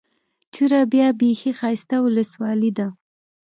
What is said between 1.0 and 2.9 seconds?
بېخي ښايسته اولسوالي ده.